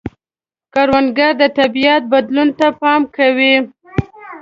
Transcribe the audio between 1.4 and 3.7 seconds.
د طبیعت بدلون ته پام کوي